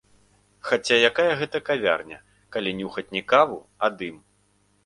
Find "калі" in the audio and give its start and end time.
2.57-2.75